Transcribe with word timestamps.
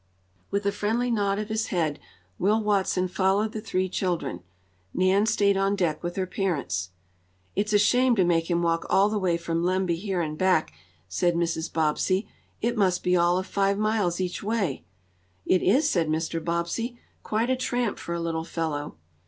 With 0.49 0.65
a 0.65 0.71
friendly 0.71 1.11
nod 1.11 1.37
of 1.37 1.49
his 1.49 1.67
head 1.67 1.99
Will 2.39 2.59
Watson 2.59 3.07
followed 3.07 3.51
the 3.51 3.61
three 3.61 3.87
children. 3.87 4.41
Nan 4.95 5.27
stayed 5.27 5.55
on 5.55 5.75
deck 5.75 6.01
with 6.01 6.15
her 6.15 6.25
parents. 6.25 6.89
"It's 7.55 7.71
a 7.71 7.77
shame 7.77 8.15
to 8.15 8.23
make 8.23 8.49
him 8.49 8.63
walk 8.63 8.87
all 8.89 9.09
the 9.09 9.19
way 9.19 9.37
from 9.37 9.61
Lemby 9.63 9.95
here 9.95 10.19
and 10.19 10.39
back," 10.39 10.73
said 11.07 11.35
Mrs. 11.35 11.71
Bobbsey. 11.71 12.27
"It 12.63 12.75
must 12.77 13.03
be 13.03 13.15
all 13.15 13.37
of 13.37 13.45
five 13.45 13.77
miles 13.77 14.19
each 14.19 14.41
way." 14.41 14.83
"It 15.45 15.61
is," 15.61 15.87
said 15.87 16.07
Mr. 16.07 16.43
Bobbsey. 16.43 16.97
"Quite 17.21 17.51
a 17.51 17.55
tramp 17.55 17.99
for 17.99 18.15
a 18.15 18.19
little 18.19 18.43
fellow." 18.43 18.95